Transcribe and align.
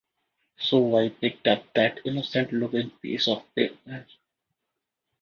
So 0.57 0.97
I 0.97 1.09
picked 1.09 1.45
up 1.45 1.71
that 1.75 1.99
innocent-looking 2.05 2.89
piece 3.03 3.27
of 3.27 3.43
paper. 3.53 4.07